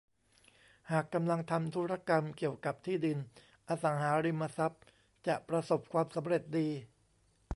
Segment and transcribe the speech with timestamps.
[0.91, 3.17] หากกำลังทำธุรกรรมเกี่ยวกับที่ดิน
[3.69, 4.83] อสังหาริมทรัพย์
[5.27, 6.67] จะประสบความสำเร็จดี